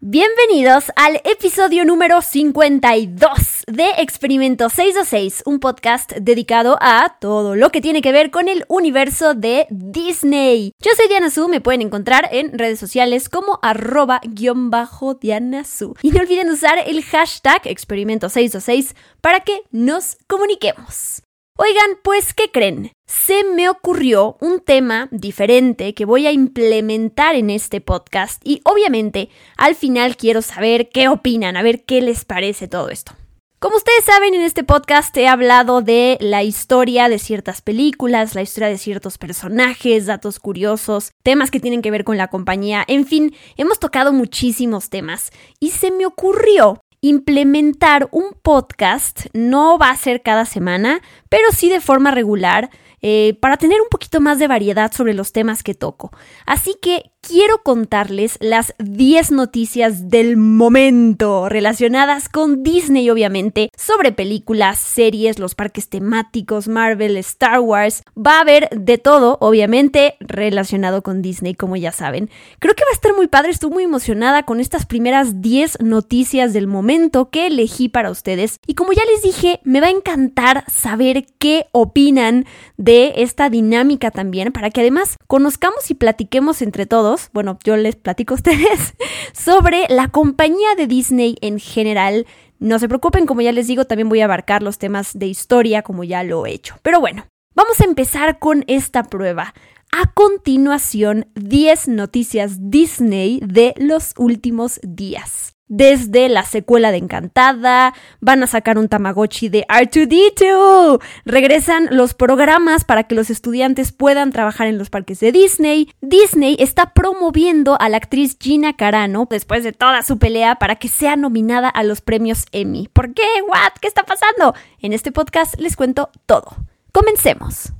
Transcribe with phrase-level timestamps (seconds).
[0.00, 7.80] Bienvenidos al episodio número 52 de Experimento 626, un podcast dedicado a todo lo que
[7.80, 10.70] tiene que ver con el universo de Disney.
[10.80, 15.64] Yo soy Diana Su, me pueden encontrar en redes sociales como arroba guion bajo Diana
[15.64, 15.96] Su.
[16.00, 21.22] Y no olviden usar el hashtag Experimento 626 para que nos comuniquemos.
[21.56, 22.92] Oigan, pues, ¿qué creen?
[23.08, 29.30] Se me ocurrió un tema diferente que voy a implementar en este podcast y obviamente
[29.56, 33.12] al final quiero saber qué opinan, a ver qué les parece todo esto.
[33.60, 38.42] Como ustedes saben, en este podcast he hablado de la historia de ciertas películas, la
[38.42, 43.06] historia de ciertos personajes, datos curiosos, temas que tienen que ver con la compañía, en
[43.06, 49.96] fin, hemos tocado muchísimos temas y se me ocurrió implementar un podcast, no va a
[49.96, 52.70] ser cada semana, pero sí de forma regular,
[53.02, 56.10] eh, para tener un poquito más de variedad sobre los temas que toco.
[56.46, 64.78] Así que quiero contarles las 10 noticias del momento relacionadas con Disney, obviamente, sobre películas,
[64.78, 68.02] series, los parques temáticos, Marvel, Star Wars.
[68.16, 72.30] Va a haber de todo, obviamente, relacionado con Disney, como ya saben.
[72.58, 76.52] Creo que va a estar muy padre, estoy muy emocionada con estas primeras 10 noticias
[76.52, 78.58] del momento que elegí para ustedes.
[78.66, 84.10] Y como ya les dije, me va a encantar saber qué opinan de esta dinámica
[84.10, 88.94] también, para que además conozcamos y platiquemos entre todos bueno, yo les platico a ustedes
[89.32, 92.26] sobre la compañía de Disney en general.
[92.58, 95.82] No se preocupen, como ya les digo, también voy a abarcar los temas de historia
[95.82, 96.76] como ya lo he hecho.
[96.82, 99.54] Pero bueno, vamos a empezar con esta prueba.
[99.90, 108.42] A continuación, 10 noticias Disney de los últimos días desde la secuela de Encantada, van
[108.42, 114.66] a sacar un Tamagotchi de R2D2, regresan los programas para que los estudiantes puedan trabajar
[114.66, 119.72] en los parques de Disney, Disney está promoviendo a la actriz Gina Carano después de
[119.72, 122.88] toda su pelea para que sea nominada a los premios Emmy.
[122.92, 123.26] ¿Por qué?
[123.46, 123.72] ¿What?
[123.80, 124.54] ¿Qué está pasando?
[124.80, 126.56] En este podcast les cuento todo.
[126.92, 127.72] Comencemos.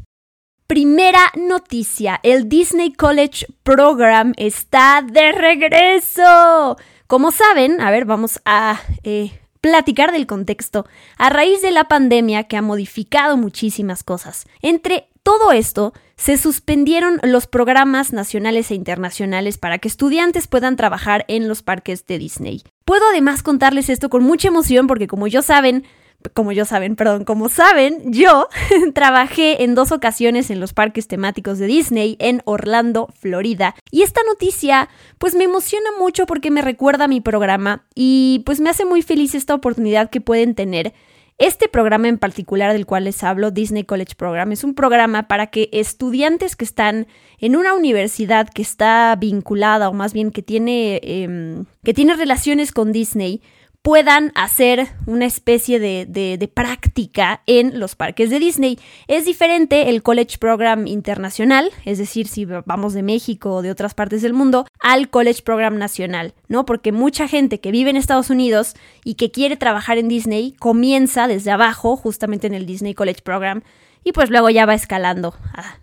[0.67, 6.77] Primera noticia, el Disney College Program está de regreso.
[7.09, 9.33] Como saben, a ver, vamos a eh,
[9.63, 10.85] platicar del contexto.
[11.17, 14.47] A raíz de la pandemia que ha modificado muchísimas cosas.
[14.61, 21.25] Entre todo esto, se suspendieron los programas nacionales e internacionales para que estudiantes puedan trabajar
[21.29, 22.63] en los parques de Disney.
[22.85, 25.87] Puedo además contarles esto con mucha emoción porque como ya saben,
[26.35, 28.49] como yo saben, perdón, como saben, yo
[28.95, 33.75] trabajé en dos ocasiones en los parques temáticos de Disney en Orlando, Florida.
[33.91, 38.61] Y esta noticia pues me emociona mucho porque me recuerda a mi programa y pues
[38.61, 40.95] me hace muy feliz esta oportunidad que pueden tener.
[41.39, 45.47] Este programa en particular del cual les hablo, Disney College Program, es un programa para
[45.47, 47.07] que estudiantes que están
[47.39, 52.73] en una universidad que está vinculada o más bien que tiene, em, que tiene relaciones
[52.73, 53.41] con Disney,
[53.89, 58.79] puedan hacer una especie de, práctica en los parques de Disney.
[59.07, 63.95] Es diferente el College Program internacional, es decir, si vamos de México o de otras
[63.95, 66.67] partes del mundo, al College Program nacional, ¿no?
[66.67, 71.27] Porque mucha gente que vive en Estados Unidos y que quiere trabajar en Disney comienza
[71.27, 73.63] desde abajo, justamente en el Disney College Program,
[74.09, 75.35] y pues luego ya va escalando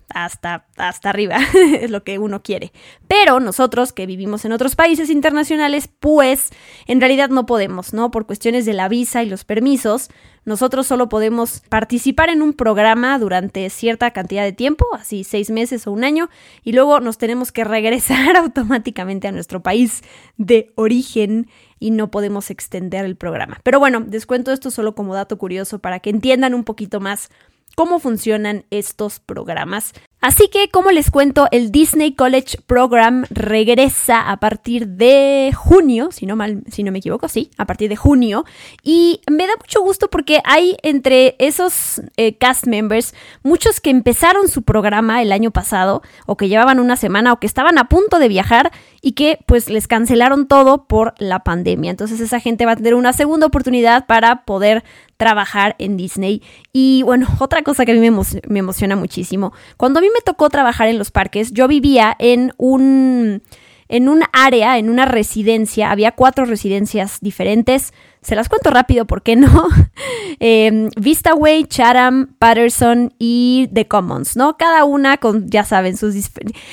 [0.09, 1.37] hasta, hasta arriba,
[1.79, 2.71] es lo que uno quiere.
[3.07, 6.49] Pero nosotros que vivimos en otros países internacionales, pues
[6.87, 8.09] en realidad no podemos, ¿no?
[8.09, 10.09] Por cuestiones de la visa y los permisos,
[10.43, 15.85] nosotros solo podemos participar en un programa durante cierta cantidad de tiempo, así seis meses
[15.85, 16.29] o un año,
[16.63, 20.01] y luego nos tenemos que regresar automáticamente a nuestro país
[20.37, 21.47] de origen
[21.79, 23.59] y no podemos extender el programa.
[23.61, 27.29] Pero bueno, descuento esto solo como dato curioso para que entiendan un poquito más
[27.75, 29.93] cómo funcionan estos programas.
[30.21, 36.25] Así que, como les cuento, el Disney College Program regresa a partir de junio, si
[36.25, 38.43] no, mal, si no me equivoco, sí, a partir de junio.
[38.81, 43.13] Y me da mucho gusto porque hay entre esos eh, cast members
[43.43, 47.45] muchos que empezaron su programa el año pasado, o que llevaban una semana, o que
[47.45, 48.71] estaban a punto de viajar
[49.05, 51.91] y que pues les cancelaron todo por la pandemia.
[51.91, 54.83] Entonces esa gente va a tener una segunda oportunidad para poder
[55.17, 56.41] trabajar en Disney.
[56.73, 60.21] Y bueno, otra cosa que a mí me, me emociona muchísimo, cuando a mí me
[60.21, 63.43] tocó trabajar en los parques, yo vivía en un
[63.89, 67.93] en un área, en una residencia, había cuatro residencias diferentes.
[68.25, 69.67] Se las cuento rápido, ¿por qué no?
[70.39, 74.57] eh, Vistaway, Chatham, Patterson y The Commons, ¿no?
[74.57, 76.15] Cada una con, ya saben, sus...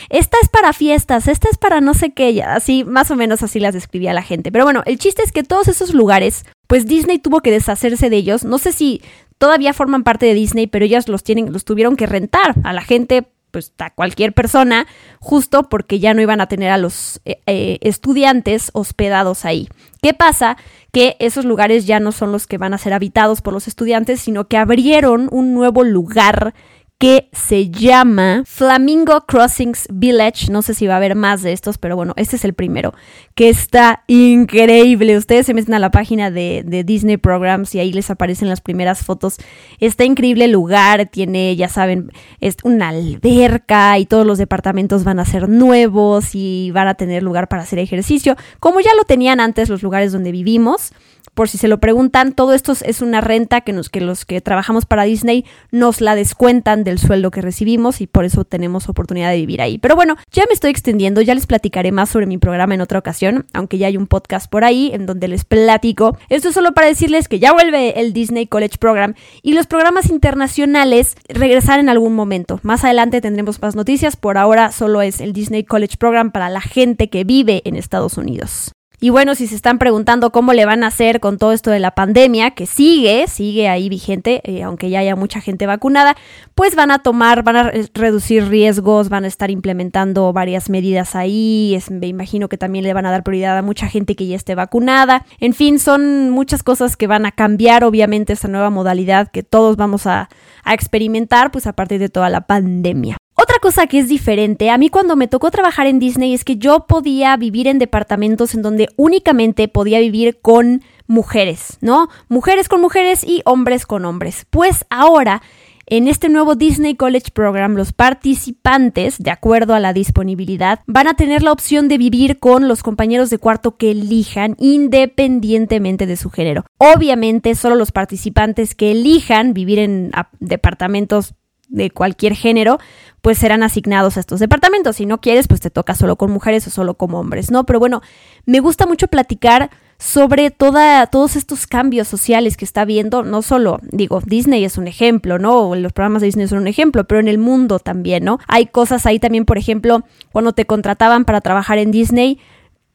[0.08, 3.60] Esta es para fiestas, esta es para no sé qué, así, más o menos así
[3.60, 4.50] las describía la gente.
[4.50, 8.16] Pero bueno, el chiste es que todos esos lugares, pues Disney tuvo que deshacerse de
[8.16, 8.44] ellos.
[8.44, 9.02] No sé si
[9.36, 12.80] todavía forman parte de Disney, pero ellas los tienen, los tuvieron que rentar a la
[12.80, 14.88] gente pues a cualquier persona,
[15.20, 19.68] justo porque ya no iban a tener a los eh, eh, estudiantes hospedados ahí.
[20.02, 20.56] ¿Qué pasa?
[20.90, 24.20] Que esos lugares ya no son los que van a ser habitados por los estudiantes,
[24.20, 26.54] sino que abrieron un nuevo lugar
[27.02, 30.52] que se llama Flamingo Crossings Village.
[30.52, 32.94] No sé si va a haber más de estos, pero bueno, este es el primero,
[33.34, 35.16] que está increíble.
[35.16, 39.02] Ustedes se meten a la página de, Disney Programs y ahí les aparecen las primeras
[39.02, 39.38] fotos.
[39.80, 45.18] Está increíble el lugar, tiene, ya saben, es una alberca y todos los departamentos van
[45.18, 49.40] a ser nuevos y van a tener lugar para hacer ejercicio, como ya lo tenían
[49.40, 50.92] antes los lugares donde vivimos.
[51.34, 54.42] Por si se lo preguntan, todo esto es una renta que, nos, que los que
[54.42, 59.30] trabajamos para Disney nos la descuentan del sueldo que recibimos y por eso tenemos oportunidad
[59.30, 59.78] de vivir ahí.
[59.78, 62.98] Pero bueno, ya me estoy extendiendo, ya les platicaré más sobre mi programa en otra
[62.98, 66.18] ocasión, aunque ya hay un podcast por ahí en donde les platico.
[66.28, 70.10] Esto es solo para decirles que ya vuelve el Disney College Program y los programas
[70.10, 72.60] internacionales regresar en algún momento.
[72.62, 76.60] Más adelante tendremos más noticias, por ahora solo es el Disney College Program para la
[76.60, 78.72] gente que vive en Estados Unidos.
[79.02, 81.80] Y bueno, si se están preguntando cómo le van a hacer con todo esto de
[81.80, 86.14] la pandemia, que sigue, sigue ahí vigente, eh, aunque ya haya mucha gente vacunada,
[86.54, 91.76] pues van a tomar, van a reducir riesgos, van a estar implementando varias medidas ahí,
[91.90, 94.54] me imagino que también le van a dar prioridad a mucha gente que ya esté
[94.54, 95.26] vacunada.
[95.40, 99.76] En fin, son muchas cosas que van a cambiar, obviamente, esta nueva modalidad que todos
[99.76, 100.28] vamos a
[100.64, 103.16] experimentar, pues a partir de toda la pandemia.
[103.34, 106.56] Otra cosa que es diferente, a mí cuando me tocó trabajar en Disney es que
[106.56, 112.08] yo podía vivir en departamentos en donde únicamente podía vivir con mujeres, ¿no?
[112.28, 114.46] Mujeres con mujeres y hombres con hombres.
[114.50, 115.42] Pues ahora,
[115.86, 121.14] en este nuevo Disney College Program, los participantes, de acuerdo a la disponibilidad, van a
[121.14, 126.30] tener la opción de vivir con los compañeros de cuarto que elijan independientemente de su
[126.30, 126.64] género.
[126.78, 131.34] Obviamente, solo los participantes que elijan vivir en departamentos
[131.68, 132.78] de cualquier género,
[133.22, 134.96] pues serán asignados a estos departamentos.
[134.96, 137.64] Si no quieres, pues te toca solo con mujeres o solo con hombres, ¿no?
[137.64, 138.02] Pero bueno,
[138.44, 143.78] me gusta mucho platicar sobre toda, todos estos cambios sociales que está viendo, no solo,
[143.82, 145.76] digo, Disney es un ejemplo, ¿no?
[145.76, 148.40] Los programas de Disney son un ejemplo, pero en el mundo también, ¿no?
[148.48, 150.02] Hay cosas ahí también, por ejemplo,
[150.32, 152.40] cuando te contrataban para trabajar en Disney,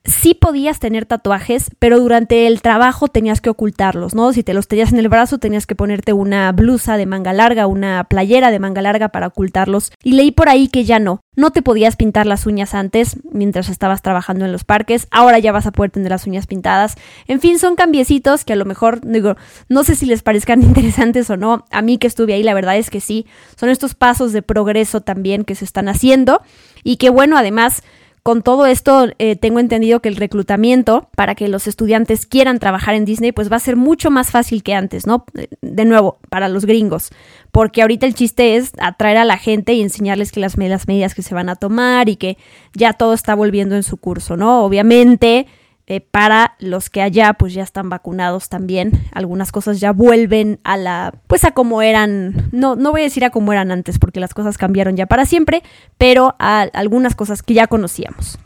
[0.08, 4.32] sí podías tener tatuajes, pero durante el trabajo tenías que ocultarlos, ¿no?
[4.34, 7.68] Si te los tenías en el brazo, tenías que ponerte una blusa de manga larga,
[7.68, 9.92] una playera de manga larga para ocultarlos.
[10.04, 11.22] Y leí por ahí que ya no.
[11.36, 15.08] No te podías pintar las uñas antes mientras estabas trabajando en los parques.
[15.12, 16.96] Ahora ya vas a poder tener las uñas pintadas.
[17.28, 19.36] En fin, son cambiecitos que a lo mejor, digo,
[19.70, 21.66] no sé si les parezcan interesantes o no.
[21.70, 23.28] A mí que estuve ahí, la verdad es que sí.
[23.56, 26.42] Son estos pasos de progreso también que se están haciendo.
[26.84, 27.84] Y que bueno, además
[28.28, 32.94] con todo esto, eh, tengo entendido que el reclutamiento para que los estudiantes quieran trabajar
[32.94, 35.24] en Disney, pues va a ser mucho más fácil que antes, ¿no?
[35.62, 37.10] De nuevo, para los gringos,
[37.54, 41.16] porque ahorita el chiste es atraer a la gente y enseñarles que las, las medidas
[41.16, 42.38] que se van a tomar y que
[42.74, 44.66] ya todo está volviendo en su curso, ¿no?
[44.66, 45.48] Obviamente
[45.90, 48.92] eh, para los que allá pues ya están vacunados también.
[49.14, 53.24] Algunas cosas ya vuelven a la, pues a como eran, no, no voy a decir
[53.24, 55.64] a como eran antes porque las cosas cambiaron ya para siempre,
[55.98, 58.38] pero a algunas cosas que ya conocíamos.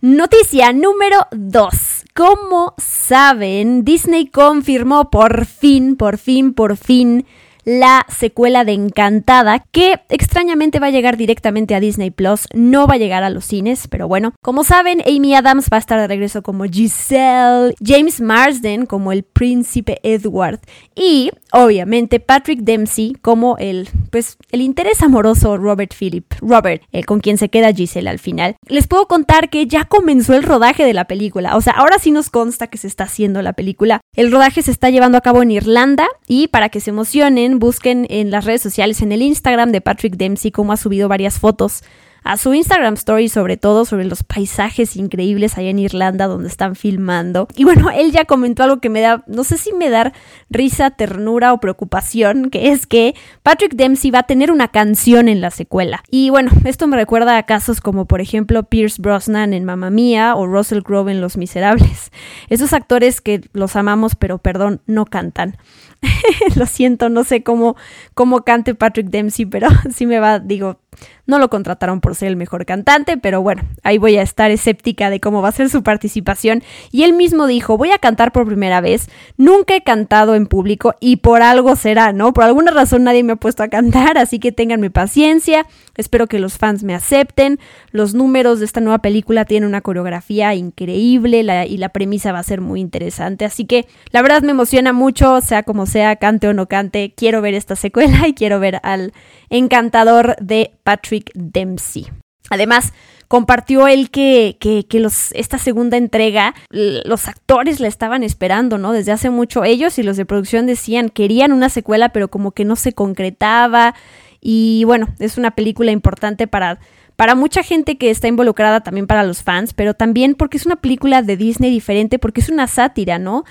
[0.00, 2.04] Noticia número 2.
[2.14, 7.26] Como saben, Disney confirmó por fin, por fin, por fin
[7.66, 12.94] la secuela de Encantada, que extrañamente va a llegar directamente a Disney Plus, no va
[12.94, 16.06] a llegar a los cines, pero bueno, como saben, Amy Adams va a estar de
[16.06, 20.60] regreso como Giselle, James Marsden como el príncipe Edward
[20.94, 27.20] y obviamente Patrick Dempsey como el pues el interés amoroso Robert Philip, Robert, el con
[27.20, 28.56] quien se queda Giselle al final.
[28.68, 32.10] Les puedo contar que ya comenzó el rodaje de la película, o sea, ahora sí
[32.10, 34.00] nos consta que se está haciendo la película.
[34.14, 38.06] El rodaje se está llevando a cabo en Irlanda y para que se emocionen busquen
[38.10, 41.82] en las redes sociales, en el Instagram de Patrick Dempsey, como ha subido varias fotos
[42.26, 46.74] a su Instagram Story, sobre todo sobre los paisajes increíbles allá en Irlanda donde están
[46.74, 47.46] filmando.
[47.56, 50.12] Y bueno, él ya comentó algo que me da, no sé si me da
[50.50, 55.40] risa, ternura o preocupación, que es que Patrick Dempsey va a tener una canción en
[55.40, 56.02] la secuela.
[56.10, 60.34] Y bueno, esto me recuerda a casos como por ejemplo Pierce Brosnan en Mamma Mía
[60.34, 62.10] o Russell Crowe en Los Miserables.
[62.48, 65.56] Esos actores que los amamos, pero perdón, no cantan.
[66.56, 67.76] lo siento, no sé cómo,
[68.14, 70.78] cómo cante Patrick Dempsey, pero sí me va, digo,
[71.26, 75.10] no lo contrataron por ser el mejor cantante, pero bueno, ahí voy a estar escéptica
[75.10, 76.62] de cómo va a ser su participación.
[76.92, 80.94] Y él mismo dijo, voy a cantar por primera vez, nunca he cantado en público
[81.00, 82.32] y por algo será, ¿no?
[82.32, 86.38] Por alguna razón nadie me ha puesto a cantar, así que ténganme paciencia, espero que
[86.38, 87.58] los fans me acepten.
[87.90, 92.44] Los números de esta nueva película tienen una coreografía increíble y la premisa va a
[92.44, 96.54] ser muy interesante, así que la verdad me emociona mucho, sea como sea, cante o
[96.54, 99.12] no cante, quiero ver esta secuela y quiero ver al
[99.50, 102.06] encantador de Patrick Dempsey.
[102.50, 102.92] Además,
[103.28, 108.92] compartió él que, que, los, esta segunda entrega, los actores la estaban esperando, ¿no?
[108.92, 112.64] Desde hace mucho ellos y los de producción decían, querían una secuela, pero como que
[112.64, 113.94] no se concretaba.
[114.40, 116.78] Y bueno, es una película importante para,
[117.16, 120.76] para mucha gente que está involucrada, también para los fans, pero también porque es una
[120.76, 123.44] película de Disney diferente, porque es una sátira, ¿no?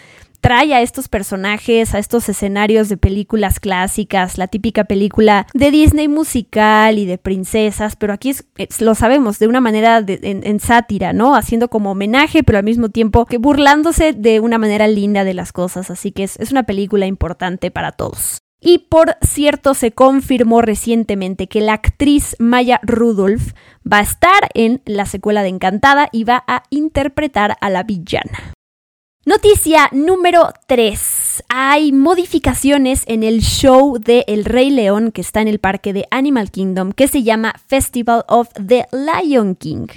[0.45, 6.07] Trae a estos personajes, a estos escenarios de películas clásicas, la típica película de Disney
[6.07, 8.45] musical y de princesas, pero aquí es,
[8.79, 11.35] lo sabemos de una manera en, sátira, ¿no?
[11.35, 15.51] Haciendo como homenaje, pero al mismo tiempo que burlándose de una manera linda de las
[15.51, 18.37] cosas, así que es, es una película importante para todos.
[18.61, 23.53] Y por cierto, se confirmó recientemente que la actriz Maya Rudolph
[23.91, 28.53] va a estar en la secuela de Encantada y va a interpretar a la villana.
[29.27, 31.45] Noticia número 3.
[31.49, 36.05] Hay modificaciones en el show de El Rey León que está en el parque de
[36.11, 39.87] Animal Kingdom que se llama Festival of the Lion King.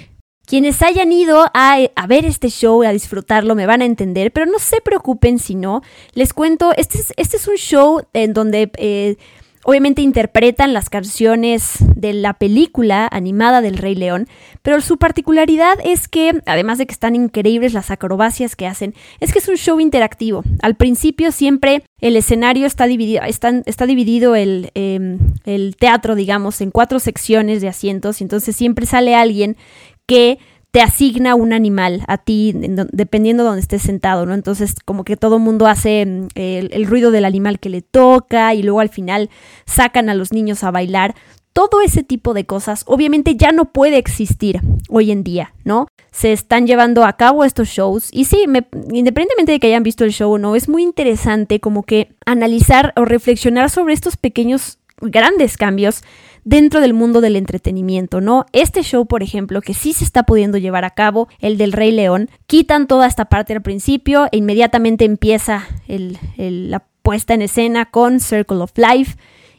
[0.47, 4.57] Quienes hayan ido a, ver este show, a disfrutarlo, me van a entender, pero no
[4.57, 5.83] se preocupen si no.
[6.15, 9.17] Les cuento, este es, este es un show en donde eh,
[9.65, 14.27] Obviamente interpretan las canciones de la película animada del Rey León,
[14.61, 19.33] pero su particularidad es que, además de que están increíbles las acrobacias que hacen, es
[19.33, 20.43] que es un show interactivo.
[20.61, 26.71] Al principio siempre el escenario está dividido, está, dividido el, em, el teatro, digamos, en
[26.71, 29.57] cuatro secciones de asientos, y entonces siempre sale alguien
[30.05, 30.39] que
[30.71, 34.33] te asigna un animal a ti, dependiendo de donde estés sentado, ¿no?
[34.33, 38.53] Entonces, como que todo el mundo hace mm, el, ruido del animal que le toca
[38.53, 39.29] y luego al final
[39.65, 41.15] sacan a los niños a bailar.
[41.53, 45.87] Todo ese tipo de cosas obviamente ya no puede existir hoy en día, ¿no?
[46.11, 50.11] Se están llevando a cabo estos shows y sí, independientemente de que hayan visto el
[50.11, 55.57] show o no, es muy interesante como que analizar o reflexionar sobre estos pequeños grandes
[55.57, 56.03] cambios
[56.49, 58.47] dentro del mundo del entretenimiento, ¿no?
[58.53, 61.91] Este show, por ejemplo, que sí se está pudiendo llevar a cabo, el del Rey
[61.91, 68.19] León, quitan toda esta parte al principio e inmediatamente empieza la puesta en escena con
[68.19, 69.15] Circle of Life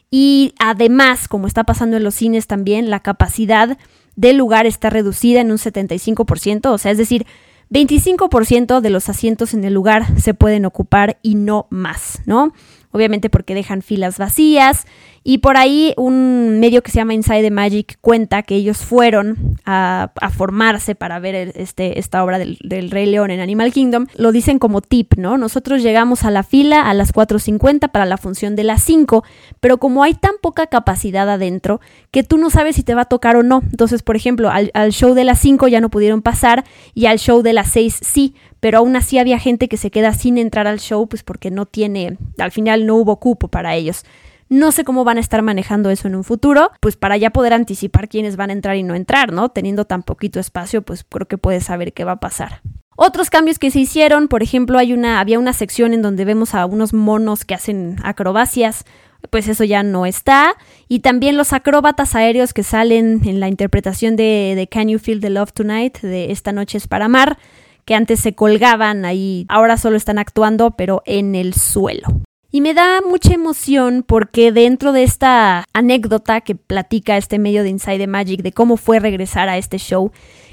[0.09, 3.77] y además, como está pasando en los cines también, la capacidad
[4.17, 7.25] del lugar está reducida en un 75%, o sea, es decir,
[7.69, 12.51] 25% de los asientos en el lugar se pueden ocupar y no más, ¿no?
[12.91, 14.85] Obviamente porque dejan filas vacías
[15.23, 19.59] y por ahí un medio que se llama Inside the Magic cuenta que ellos fueron
[19.65, 24.07] a, formarse para ver este, esta obra del, Rey León en Animal Kingdom.
[24.15, 25.37] Lo dicen como tip, ¿no?
[25.37, 29.23] Nosotros llegamos a la fila a las 4.50 para la función de las 5,
[29.59, 33.05] pero como hay tan poca capacidad adentro que tú no sabes si te va a
[33.05, 33.61] tocar o no.
[33.69, 37.19] Entonces, por ejemplo, al, al show de las 5 ya no pudieron pasar y al
[37.19, 40.67] show de las 6 sí, pero aún así había gente que se queda sin entrar
[40.67, 44.05] al show pues porque no tiene, al final no hubo cupo para ellos.
[44.47, 47.53] No sé cómo van a estar manejando eso en un futuro, pues para ya poder
[47.53, 49.49] anticipar quiénes van a entrar y no entrar, ¿no?
[49.49, 52.61] Teniendo tan poquito espacio, pues creo que puedes saber qué va a pasar.
[52.97, 56.53] Otros cambios que se hicieron, por ejemplo, hay una, había una sección en donde vemos
[56.53, 58.83] a unos monos que hacen acrobacias,
[59.29, 60.55] pues eso ya no está.
[60.89, 65.21] Y también los acróbatas aéreos que salen en la interpretación de, de Can You Feel
[65.21, 67.37] the Love Tonight, de Esta Noche es para Amar,
[67.85, 72.07] que antes se colgaban ahí, ahora solo están actuando, pero en el suelo.
[72.53, 77.69] Y me da mucha emoción porque dentro de esta anécdota que platica este medio de
[77.69, 80.11] Inside the Magic de cómo fue regresar a este show,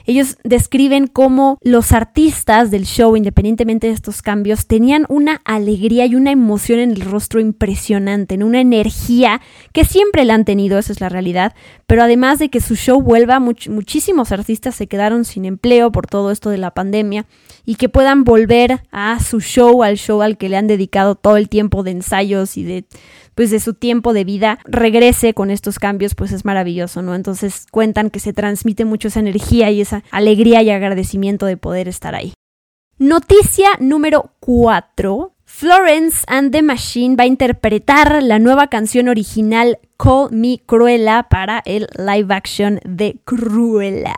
[0.09, 6.15] ellos describen cómo los artistas del show, independientemente de estos cambios, tenían una alegría y
[6.15, 9.43] una emoción en el rostro impresionante, en una energía
[9.75, 11.55] que siempre la han tenido, esa es la realidad,
[11.87, 16.31] pero además de que su show vuelva, muchísimos artistas se quedaron sin empleo por todo
[16.31, 17.27] esto de la pandemia
[17.69, 21.37] y que puedan volver a su show, al show al que le han dedicado todo
[21.37, 22.87] el tiempo de ensayos y de
[23.35, 27.15] pues de su tiempo de vida regrese con estos cambios, pues es maravilloso, ¿no?
[27.15, 31.89] Entonces cuentan que se transmite mucho esa energía y esa alegría y agradecimiento de poder
[31.89, 32.33] estar ahí.
[32.97, 35.35] Noticia número 4.
[35.45, 41.63] Florence and the Machine va a interpretar la nueva canción original Call Me Cruella para
[41.67, 44.17] el live action de Cruella.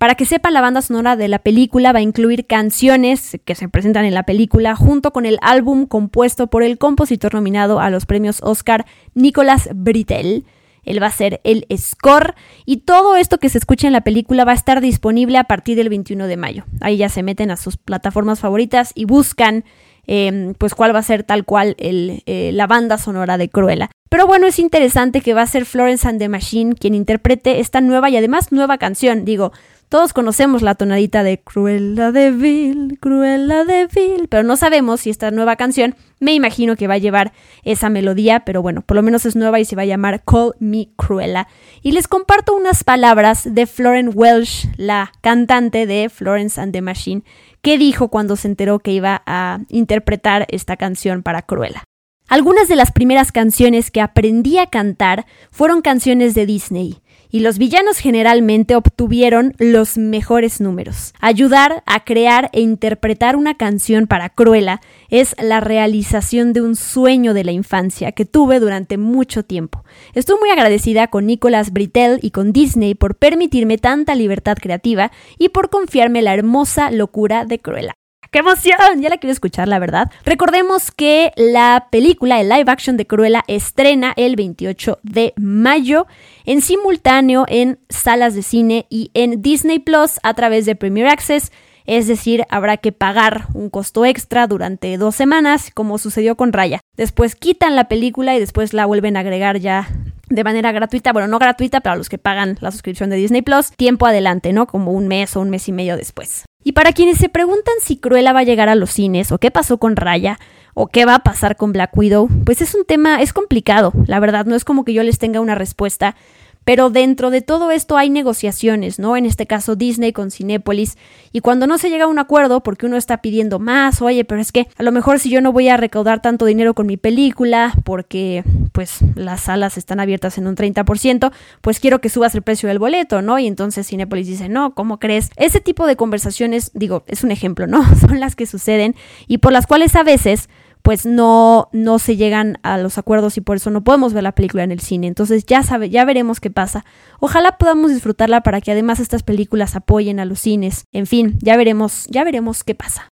[0.00, 3.68] Para que sepa, la banda sonora de la película va a incluir canciones que se
[3.68, 8.06] presentan en la película junto con el álbum compuesto por el compositor nominado a los
[8.06, 10.46] premios Oscar Nicolas Britell.
[10.84, 14.46] Él va a ser el score y todo esto que se escucha en la película
[14.46, 16.64] va a estar disponible a partir del 21 de mayo.
[16.80, 19.66] Ahí ya se meten a sus plataformas favoritas y buscan
[20.06, 23.90] em, pues cuál va a ser tal cual eh, la banda sonora de Cruella.
[24.08, 27.82] Pero bueno, es interesante que va a ser Florence and the Machine quien interprete esta
[27.82, 29.26] nueva y además nueva canción.
[29.26, 29.52] Digo,
[29.90, 33.88] todos conocemos la tonadita de Cruella de Vil, Cruella de
[34.30, 37.32] pero no sabemos si esta nueva canción, me imagino que va a llevar
[37.64, 40.54] esa melodía, pero bueno, por lo menos es nueva y se va a llamar Call
[40.60, 41.48] Me Cruella.
[41.82, 47.24] Y les comparto unas palabras de Florence Welsh, la cantante de Florence and the Machine,
[47.60, 51.82] que dijo cuando se enteró que iba a interpretar esta canción para Cruella.
[52.28, 56.99] Algunas de las primeras canciones que aprendí a cantar fueron canciones de Disney,
[57.30, 61.14] y los villanos generalmente obtuvieron los mejores números.
[61.20, 67.34] Ayudar a crear e interpretar una canción para Cruella es la realización de un sueño
[67.34, 69.84] de la infancia que tuve durante mucho tiempo.
[70.14, 75.50] Estoy muy agradecida con Nicolas Britell y con Disney por permitirme tanta libertad creativa y
[75.50, 77.99] por confiarme la hermosa locura de Cruella.
[78.30, 79.00] ¡Qué emoción!
[79.00, 80.08] Ya la quiero escuchar, la verdad.
[80.24, 86.06] Recordemos que la película, el live action de Cruella, estrena el 28 de mayo
[86.44, 91.50] en simultáneo en salas de cine y en Disney Plus a través de Premier Access.
[91.86, 96.78] Es decir, habrá que pagar un costo extra durante dos semanas, como sucedió con Raya.
[96.96, 99.88] Después quitan la película y después la vuelven a agregar ya
[100.28, 103.42] de manera gratuita, bueno, no gratuita, pero a los que pagan la suscripción de Disney
[103.42, 104.68] Plus, tiempo adelante, ¿no?
[104.68, 106.44] Como un mes o un mes y medio después.
[106.62, 109.50] Y para quienes se preguntan si Cruella va a llegar a los cines o qué
[109.50, 110.38] pasó con Raya
[110.74, 114.20] o qué va a pasar con Black Widow, pues es un tema, es complicado, la
[114.20, 116.16] verdad, no es como que yo les tenga una respuesta
[116.64, 119.16] pero dentro de todo esto hay negociaciones, ¿no?
[119.16, 120.96] En este caso Disney con Cinépolis.
[121.32, 124.40] Y cuando no se llega a un acuerdo porque uno está pidiendo más, oye, pero
[124.40, 126.96] es que a lo mejor si yo no voy a recaudar tanto dinero con mi
[126.96, 132.42] película porque pues las salas están abiertas en un 30%, pues quiero que subas el
[132.42, 133.38] precio del boleto, ¿no?
[133.38, 135.30] Y entonces Cinépolis dice, no, ¿cómo crees?
[135.36, 137.82] Ese tipo de conversaciones, digo, es un ejemplo, ¿no?
[138.00, 138.94] Son las que suceden
[139.26, 140.48] y por las cuales a veces
[140.82, 144.34] pues no, no se llegan a los acuerdos y por eso no podemos ver la
[144.34, 145.06] película en el cine.
[145.06, 146.84] Entonces ya sabe, ya veremos qué pasa.
[147.20, 150.84] Ojalá podamos disfrutarla para que además estas películas apoyen a los cines.
[150.92, 153.10] En fin, ya veremos, ya veremos qué pasa.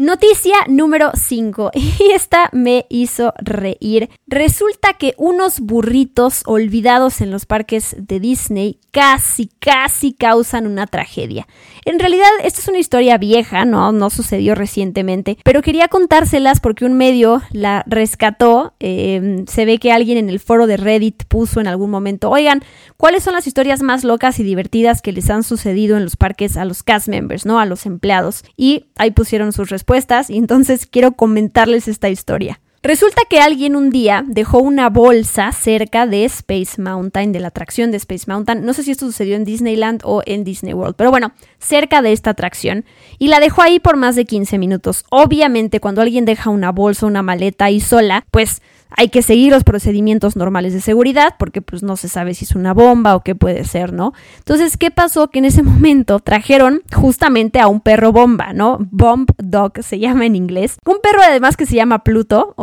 [0.00, 1.72] Noticia número 5.
[2.00, 4.08] Y esta me hizo reír.
[4.26, 11.46] Resulta que unos burritos olvidados en los parques de Disney casi, casi causan una tragedia.
[11.84, 16.86] En realidad, esta es una historia vieja, no, no sucedió recientemente, pero quería contárselas porque
[16.86, 18.72] un medio la rescató.
[18.80, 22.62] Em, se ve que alguien en el foro de Reddit puso en algún momento, oigan,
[22.96, 26.56] ¿cuáles son las historias más locas y divertidas que les han sucedido en los parques
[26.56, 28.44] a los cast members, no a los empleados?
[28.56, 29.89] Y ahí pusieron sus respuestas
[30.30, 32.60] y entonces quiero comentarles esta historia.
[32.82, 37.90] Resulta que alguien un día dejó una bolsa cerca de Space Mountain, de la atracción
[37.90, 38.64] de Space Mountain.
[38.64, 42.12] No sé si esto sucedió en Disneyland o en Disney World, pero bueno, cerca de
[42.12, 42.86] esta atracción.
[43.18, 45.04] Y la dejó ahí por más de 15 minutos.
[45.10, 48.62] Obviamente, cuando alguien deja una bolsa, una maleta ahí sola, pues
[48.96, 52.54] hay que seguir los procedimientos normales de seguridad porque pues no se sabe si es
[52.54, 54.12] una bomba o qué puede ser, ¿no?
[54.38, 55.28] Entonces, ¿qué pasó?
[55.30, 58.78] Que en ese momento trajeron justamente a un perro bomba, ¿no?
[58.90, 60.76] Bomb Dog se llama en inglés.
[60.84, 62.54] Un perro además que se llama Pluto,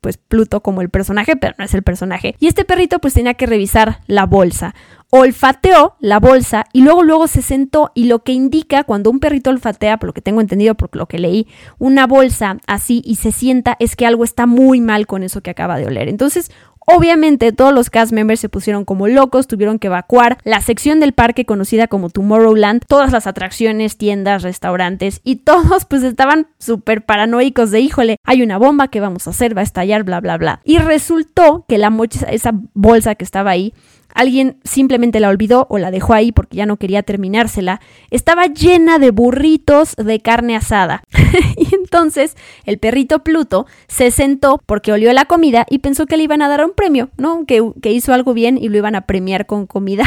[0.00, 2.34] pues Pluto como el personaje, pero no es el personaje.
[2.40, 4.74] Y este perrito pues tenía que revisar la bolsa
[5.14, 9.50] olfateó la bolsa y luego luego se sentó y lo que indica cuando un perrito
[9.50, 13.30] olfatea, por lo que tengo entendido, por lo que leí, una bolsa así y se
[13.30, 16.08] sienta es que algo está muy mal con eso que acaba de oler.
[16.08, 16.50] Entonces,
[16.86, 21.12] Obviamente todos los cast members se pusieron como locos, tuvieron que evacuar la sección del
[21.12, 27.70] parque conocida como Tomorrowland, todas las atracciones, tiendas, restaurantes y todos pues estaban súper paranoicos
[27.70, 30.60] de híjole, hay una bomba que vamos a hacer, va a estallar, bla, bla, bla.
[30.64, 31.92] Y resultó que la
[32.28, 33.74] esa bolsa que estaba ahí
[34.14, 38.98] alguien simplemente la olvidó o la dejó ahí porque ya no quería terminársela, estaba llena
[38.98, 41.02] de burritos de carne asada.
[41.56, 46.24] y entonces el perrito Pluto se sentó porque olió la comida y pensó que le
[46.24, 47.44] iban a dar un premio, ¿no?
[47.46, 50.04] Que, que hizo algo bien y lo iban a premiar con comida.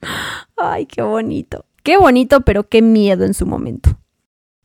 [0.56, 1.64] Ay, qué bonito.
[1.82, 3.98] Qué bonito, pero qué miedo en su momento.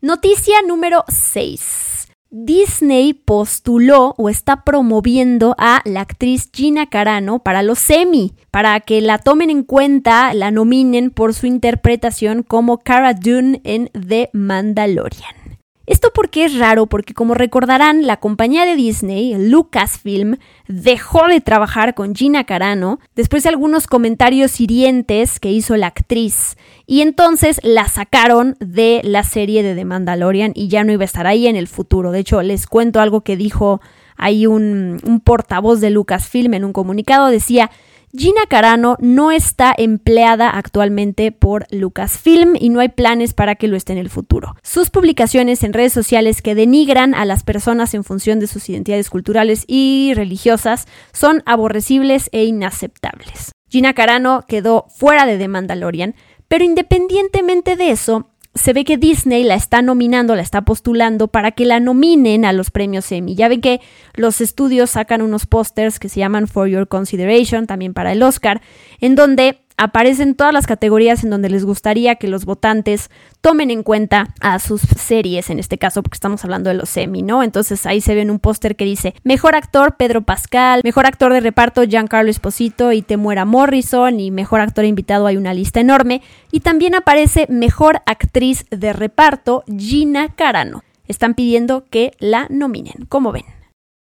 [0.01, 2.04] Noticia número 6.
[2.37, 8.99] Disney postuló o está promoviendo a la actriz Gina Carano para los Emmy, para que
[8.99, 15.45] la tomen en cuenta, la nominen por su interpretación como Cara Dune en The Mandalorian.
[15.85, 21.93] Esto porque es raro, porque como recordarán, la compañía de Disney, Lucasfilm, dejó de trabajar
[21.93, 26.57] con Gina Carano después de algunos comentarios hirientes que hizo la actriz.
[26.87, 31.05] Y entonces la sacaron de la serie de The Mandalorian y ya no iba a
[31.05, 32.11] estar ahí en el futuro.
[32.11, 33.81] De hecho, les cuento algo que dijo
[34.17, 37.27] ahí un, portavoz de Lucasfilm en un comunicado.
[37.27, 37.71] Decía,
[38.15, 43.75] Gina Carano no está empleada actualmente por Lucasfilm y no hay planes para que lo
[43.75, 44.55] esté en el futuro.
[44.61, 49.09] Sus publicaciones en redes sociales que denigran a las personas en función de sus identidades
[49.09, 53.51] culturales y religiosas son aborrecibles e inaceptables.
[53.69, 56.15] Gina Carano quedó fuera de The Mandalorian,
[56.47, 61.51] pero independientemente de eso, se ve que Disney la está nominando, la está postulando para
[61.51, 63.35] que la nominen a los premios Emmy.
[63.35, 63.81] Ya ven que
[64.13, 68.61] los estudios sacan unos pósters que se llaman For Your Consideration, también para el Oscar,
[69.01, 73.09] en donde aparecen todas las categorías en donde les gustaría que los votantes
[73.41, 77.21] tomen en cuenta a sus series, en este caso porque estamos hablando de los semi,
[77.21, 77.43] ¿no?
[77.43, 81.33] Entonces ahí se ve en un póster que dice Mejor actor Pedro Pascal, Mejor actor
[81.33, 86.21] de reparto Giancarlo Esposito y Temuera Morrison y Mejor actor invitado hay una lista enorme
[86.51, 90.83] y también aparece Mejor actriz de reparto Gina Carano.
[91.07, 93.45] Están pidiendo que la nominen, ¿cómo ven?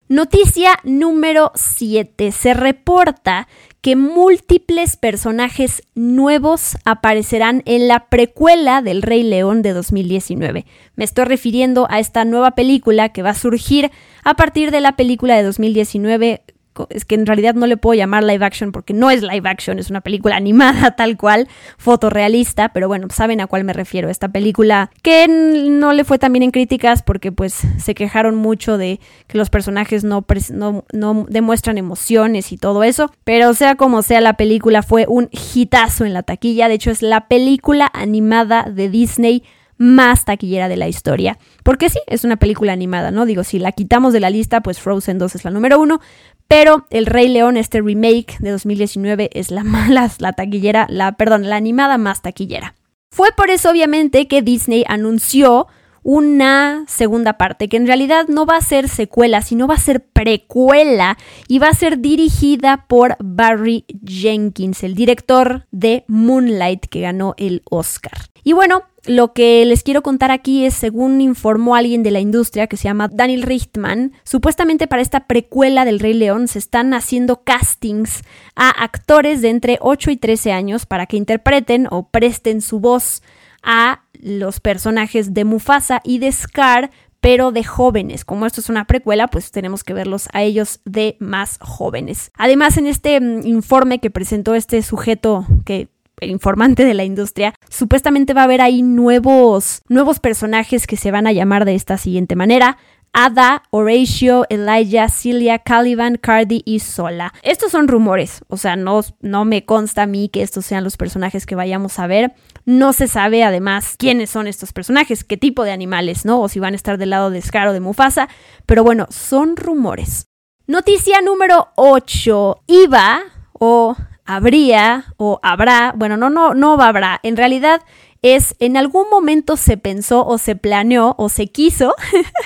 [0.10, 2.32] Noticia número 7.
[2.32, 3.50] Se reporta
[3.82, 10.66] que múltiples personajes nuevos aparecerán en la precuela del Rey León de 2019.
[10.96, 13.92] Me estoy refiriendo a esta nueva película que va a surgir
[14.24, 16.42] a partir de la película de 2019
[16.90, 19.80] es que en realidad no le puedo llamar live action porque no es live action,
[19.80, 24.10] es una película animada tal cual, fotorrealista, pero bueno, saben a cuál me refiero.
[24.10, 28.78] Esta película que no le fue tan bien en críticas porque pues se quejaron mucho
[28.78, 34.02] de que los personajes no, no, no demuestran emociones y todo eso, pero sea como
[34.02, 38.64] sea, la película fue un hitazo en la taquilla, de hecho es la película animada
[38.64, 39.44] de Disney
[39.78, 41.38] más taquillera de la historia.
[41.64, 43.26] Porque sí, es una película animada, ¿no?
[43.26, 46.00] Digo, si la quitamos de la lista, pues Frozen 2 es la número uno,
[46.48, 51.50] pero El Rey León, este remake de 2019, es la mala, la taquillera, la, perdón,
[51.50, 52.76] la animada más taquillera.
[53.10, 55.68] Fue por eso, obviamente, que Disney anunció
[56.10, 60.06] una segunda parte, que en realidad no va a ser secuela, sino va a ser
[60.06, 61.18] precuela
[61.50, 67.62] y va a ser dirigida por Barry Jenkins, el director de Moonlight que ganó el
[67.70, 68.14] Oscar.
[68.46, 72.68] Y bueno, lo que les quiero contar aquí es, según informó alguien de la industria
[72.68, 77.44] que se llama Daniel Richtman, supuestamente para esta precuela del Rey León se están haciendo
[77.44, 78.22] castings
[78.56, 83.22] a actores de entre 8 y 13 años para que interpreten o presten su voz
[83.64, 88.26] a los personajes de Mufasa y de Scar, pero de jóvenes.
[88.26, 92.32] Como esto es una precuela, pues tenemos que verlos a ellos de más jóvenes.
[92.38, 95.90] Además, en este mm, informe que presentó este sujeto que
[96.20, 101.12] el informante de la industria, supuestamente va a haber ahí nuevos, nuevos personajes que se
[101.12, 102.78] van a llamar de esta siguiente manera.
[103.14, 107.34] Ada, Horatio, Elijah, Celia, Caliban, Cardi y Sola.
[107.42, 110.98] Estos son rumores, o sea, no, no me consta a mí que estos sean los
[110.98, 112.34] personajes que vayamos a ver.
[112.68, 116.42] No se sabe además quiénes son estos personajes, qué tipo de animales, ¿no?
[116.42, 118.28] O si van a estar del lado de Scar o de Mufasa.
[118.66, 120.28] Pero bueno, son rumores.
[120.68, 122.64] Noticia número 8.
[122.68, 123.22] Iba
[123.54, 127.82] o habría o habrá, bueno, no, no, no habrá, en realidad
[128.22, 131.96] es en algún momento se pensó o se planeó o se quiso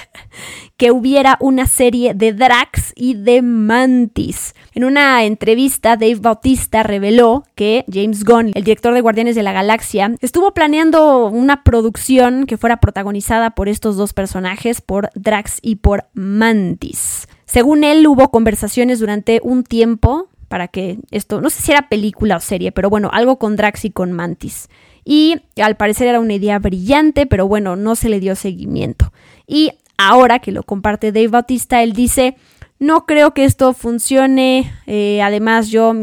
[0.82, 4.56] que hubiera una serie de Drax y de Mantis.
[4.74, 9.52] En una entrevista, Dave Bautista reveló que James Gunn, el director de Guardianes de la
[9.52, 15.76] Galaxia, estuvo planeando una producción que fuera protagonizada por estos dos personajes, por Drax y
[15.76, 17.28] por Mantis.
[17.46, 22.38] Según él, hubo conversaciones durante un tiempo para que esto, no sé si era película
[22.38, 24.68] o serie, pero bueno, algo con Drax y con Mantis.
[25.06, 29.12] Y al parecer era una idea brillante, pero bueno, no se le dio seguimiento.
[29.48, 29.74] Y
[30.08, 32.36] ahora que lo comparte Dave Bautista, él dice,
[32.82, 34.74] no creo que esto funcione.
[34.88, 35.94] Eh, además, yo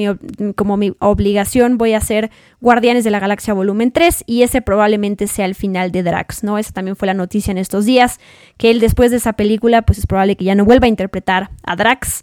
[0.55, 2.31] como mi obligación voy a hacer
[2.61, 6.57] Guardianes de la Galaxia Volumen 3 y ese probablemente sea el final de Drax, ¿no?
[6.57, 8.21] Esa también fue la noticia en estos días,
[8.59, 11.51] que él después de esa película, pues es probable que ya no vuelva a interpretar
[11.65, 12.23] a Drax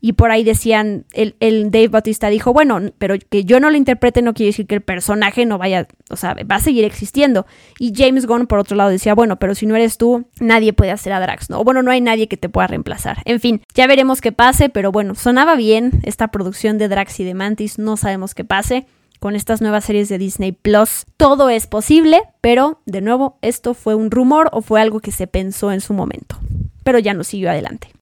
[0.00, 3.76] y por ahí decían, el, el, Dave Bautista dijo, bueno, pero que yo no lo
[3.76, 7.46] interprete no quiere decir que el personaje no vaya, o sea, va a seguir existiendo.
[7.78, 10.90] Y James Gunn, por otro lado, decía, bueno, pero si no eres tú, nadie puede
[10.90, 11.64] hacer a Drax, ¿no?
[11.64, 13.18] Bueno, no hay nadie que te pueda reemplazar.
[13.24, 17.24] En fin, ya veremos qué pase, pero bueno, sonaba bien esta producción de Drax y
[17.24, 18.86] de Mantis, no sabemos qué pase
[19.18, 21.06] con estas nuevas series de Disney Plus.
[21.16, 25.26] Todo es posible, pero de nuevo, esto fue un rumor o fue algo que se
[25.26, 26.36] pensó en su momento.
[26.84, 27.95] Pero ya no siguió adelante.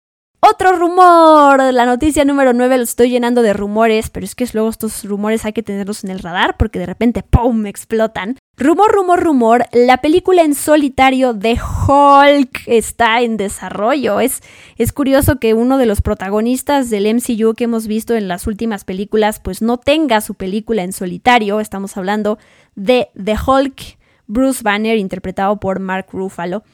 [0.46, 4.68] Otro rumor, la noticia número 9 lo estoy llenando de rumores, pero es que luego
[4.68, 7.64] estos rumores hay que tenerlos en el radar porque de repente ¡pum!
[7.64, 8.36] explotan.
[8.58, 14.20] Rumor, rumor, rumor, la película en solitario de Hulk está en desarrollo.
[14.20, 14.42] Es,
[14.76, 18.84] es curioso que uno de los protagonistas del MCU que hemos visto en las últimas
[18.84, 21.58] películas pues no tenga su película en solitario.
[21.58, 22.38] Estamos hablando
[22.74, 26.64] de The Hulk, Bruce Banner, interpretado por Mark Ruffalo.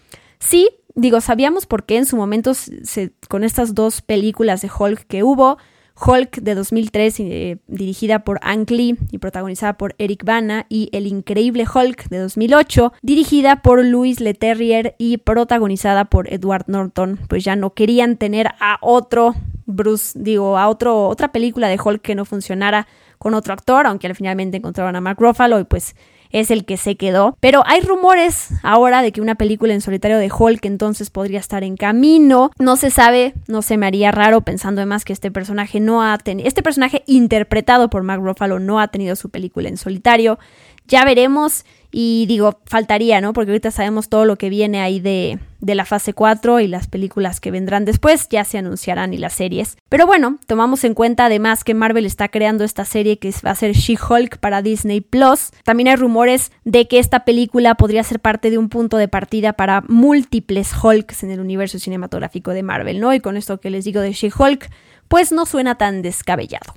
[0.41, 2.53] Sí, digo, sabíamos por qué en su momento
[3.29, 5.59] con estas dos películas de Hulk que hubo,
[6.01, 11.07] Hulk de 2003, eh, dirigida por Ang Lee y protagonizada por Eric Bana, y El
[11.07, 17.19] Increíble Hulk de 2008, dirigida por Louis Leterrier y protagonizada por Edward Norton.
[17.29, 19.35] Pues ya no querían tener a otro
[19.67, 22.87] Bruce, digo, a otro, otra película de Hulk que no funcionara
[23.19, 25.95] con otro actor, aunque al finalmente encontraron a Mark Ruffalo y pues
[26.31, 27.37] es el que se quedó.
[27.41, 31.65] Pero hay rumores ahora de que una película en solitario de Hulk entonces podría estar
[31.65, 32.51] en camino.
[32.59, 36.17] No se sabe, no se me haría raro pensando además que este personaje no ha
[36.19, 40.39] tenido, este personaje interpretado por Mark Ruffalo no ha tenido su película en solitario.
[40.87, 43.33] Ya veremos y digo, faltaría, ¿no?
[43.33, 46.87] Porque ahorita sabemos todo lo que viene ahí de, de, la fase 4 y las
[46.87, 49.77] películas que vendrán después ya se anunciarán y las series.
[49.89, 53.57] Pero bueno, tomamos en cuenta además que Marvel está creando esta serie que va a
[53.57, 55.51] ser She-Hulk para Disney Plus.
[55.65, 59.55] También hay rumores de que esta película podría ser parte de un punto de partida
[59.55, 63.13] para múltiples Hulks en el universo cinematográfico de Marvel, ¿no?
[63.15, 64.71] Y con esto que les digo de She-Hulk,
[65.09, 66.75] pues no suena tan descabellado.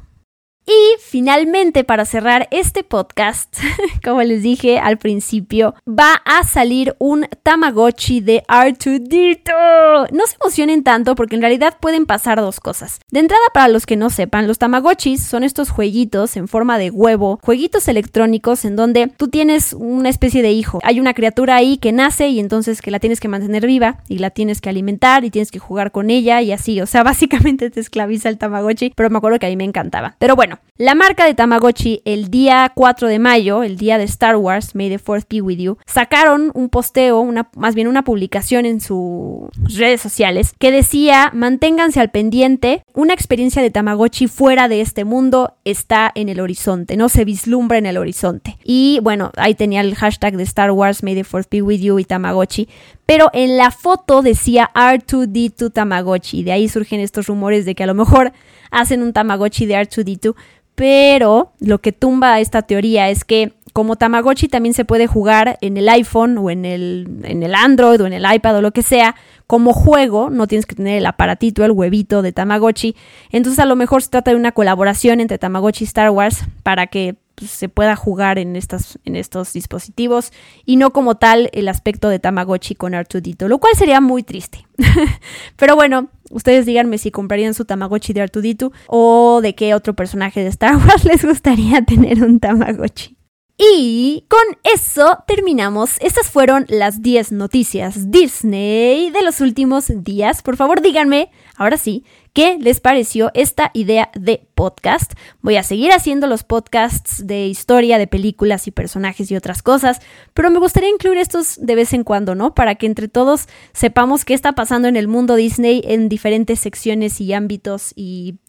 [0.66, 3.54] Y finalmente, para cerrar este podcast,
[4.04, 10.12] como les dije al principio, va a salir un Tamagotchi de R2D2.
[10.12, 13.00] No se emocionen tanto porque en realidad pueden pasar dos cosas.
[13.12, 16.92] De entrada, para los que no sepan, los Tamagotchis son estos jueguitos en forma de
[16.92, 20.80] huevo, jueguitos electrónicos en donde tú tienes una especie de hijo.
[20.84, 24.20] Hay una criatura ahí que nace y entonces que la tienes que mantener viva y
[24.20, 26.80] la tienes que alimentar y tienes que jugar con ella y así.
[26.80, 30.16] O sea, básicamente te esclaviza el Tamagotchi, pero me acuerdo que a mí me encantaba.
[30.20, 34.38] Pero bueno, la marca de Tamagotchi, el día 4 de mayo, el día de Star
[34.38, 38.66] Wars, May the Fourth be with you, sacaron un posteo, una, más bien una publicación
[38.66, 44.82] en sus redes sociales que decía: manténganse al pendiente, una experiencia de Tamagotchi fuera de
[44.82, 48.58] este mundo está en el horizonte, no se vislumbra en el horizonte.
[48.64, 52.00] Y bueno, ahí tenía el hashtag de Star Wars, May the Fourth be with you
[52.00, 52.68] y Tamagotchi.
[53.06, 56.44] Pero en la foto decía R2D2 Tamagotchi.
[56.44, 58.32] De ahí surgen estos rumores de que a lo mejor
[58.74, 60.36] hacen un Tamagotchi de R2D2.
[60.76, 65.78] Pero lo que tumba esta teoría es que como Tamagotchi también se puede jugar en
[65.78, 68.84] el iPhone o en el, en el Android o en el iPad o lo que
[68.84, 69.16] sea,
[69.48, 72.96] como juego, no tienes que tener el aparatito, el huevito de Tamagotchi.
[73.32, 76.88] Entonces a lo mejor se trata de una colaboración entre Tamagotchi y Star Wars para
[76.88, 80.32] que pues, se pueda jugar en, estas, en estos dispositivos
[80.66, 84.68] y no como tal el aspecto de Tamagotchi con Artudito, lo cual sería muy triste.
[85.56, 90.42] Pero bueno, ustedes díganme si comprarían su Tamagotchi de Artudito o de qué otro personaje
[90.42, 93.18] de Star Wars les gustaría tener un Tamagotchi.
[93.58, 95.98] Y con eso terminamos.
[96.02, 100.42] Estas fueron las 10 noticias Disney de los últimos días.
[100.42, 105.14] Por favor, díganme, ahora sí, qué les pareció esta idea de podcast.
[105.42, 110.02] Voy a seguir haciendo los podcasts de historia, de películas y personajes y otras cosas,
[110.34, 112.56] pero me gustaría incluir estos de vez en cuando, ¿no?
[112.56, 117.22] Para que entre todos sepamos qué está pasando en el mundo Disney en diferentes secciones
[117.22, 118.40] y ámbitos y,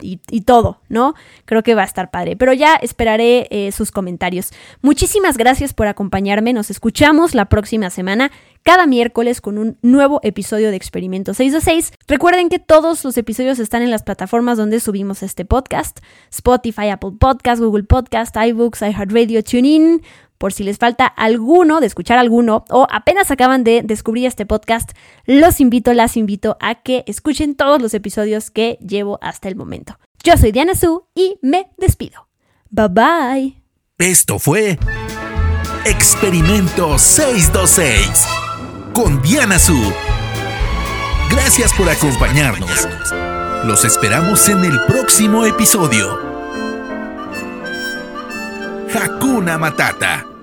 [0.46, 1.14] todo, ¿no?
[1.44, 4.50] Creo que va a estar padre, pero ya esperaré eh, sus comentarios.
[4.82, 8.30] Muchísimas gracias por acompañarme, nos escuchamos la próxima semana
[8.64, 11.92] cada miércoles con un nuevo episodio de Experimento 626.
[12.08, 16.00] Recuerden que todos los episodios están en las plataformas donde subimos este podcast,
[16.32, 20.02] Spotify, Apple Podcast, Google Podcast, iBooks, iHeartRadio, TuneIn.
[20.38, 24.90] Por si les falta alguno, de escuchar alguno, o apenas acaban de descubrir este podcast,
[25.26, 29.98] los invito, las invito a que escuchen todos los episodios que llevo hasta el momento.
[30.24, 32.28] Yo soy Diana Su y me despido.
[32.70, 33.62] Bye bye.
[33.98, 34.78] Esto fue
[35.86, 38.43] Experimento 626
[38.94, 39.92] con Diana Su.
[41.30, 42.88] Gracias por acompañarnos.
[43.64, 46.18] Los esperamos en el próximo episodio.
[48.94, 50.33] Hakuna Matata.